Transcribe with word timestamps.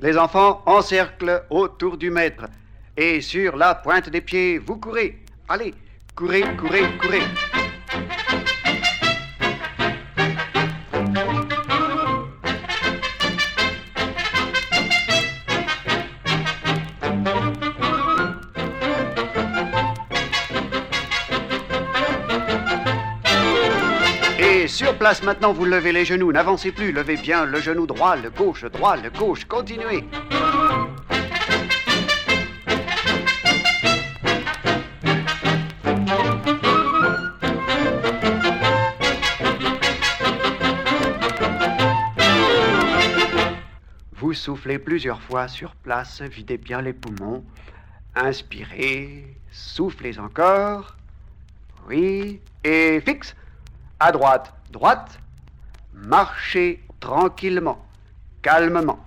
Les 0.00 0.18
enfants 0.18 0.62
en 0.66 0.82
cercle 0.82 1.44
autour 1.48 1.96
du 1.96 2.10
maître. 2.10 2.44
Et 2.96 3.22
sur 3.22 3.56
la 3.56 3.74
pointe 3.74 4.10
des 4.10 4.20
pieds, 4.20 4.58
vous 4.58 4.76
courez. 4.76 5.24
Allez, 5.48 5.74
courez, 6.14 6.44
courez, 6.56 6.84
courez. 7.00 7.22
Et 24.38 24.66
sur 24.66 24.98
place 24.98 25.22
maintenant, 25.22 25.52
vous 25.52 25.64
levez 25.64 25.92
les 25.92 26.04
genoux, 26.04 26.32
n'avancez 26.32 26.72
plus, 26.72 26.90
levez 26.90 27.16
bien 27.16 27.44
le 27.44 27.60
genou 27.60 27.86
droit, 27.86 28.16
le 28.16 28.30
gauche, 28.30 28.64
droit, 28.64 28.96
le 28.96 29.10
gauche, 29.10 29.44
continuez. 29.44 30.04
Vous 44.16 44.34
soufflez 44.34 44.78
plusieurs 44.80 45.22
fois 45.22 45.46
sur 45.46 45.76
place, 45.76 46.22
videz 46.22 46.58
bien 46.58 46.82
les 46.82 46.92
poumons. 46.92 47.44
Inspirez, 48.16 49.36
soufflez 49.52 50.18
encore. 50.18 50.96
Oui, 51.88 52.40
et 52.64 53.00
fixe. 53.00 53.36
À 54.04 54.12
droite, 54.12 54.52
droite. 54.70 55.18
Marchez 55.94 56.84
tranquillement, 57.00 57.82
calmement. 58.42 59.02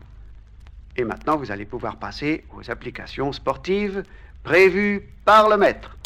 Et 0.96 1.04
maintenant, 1.04 1.38
vous 1.38 1.52
allez 1.52 1.66
pouvoir 1.66 1.98
passer 1.98 2.44
aux 2.56 2.72
applications 2.72 3.32
sportives 3.32 4.02
prévues 4.42 5.08
par 5.24 5.50
le 5.50 5.58
maître. 5.58 5.97